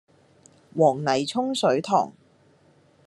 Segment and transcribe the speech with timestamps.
[0.75, 2.11] 黃泥涌水塘